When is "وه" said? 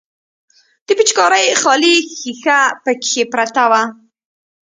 3.71-3.83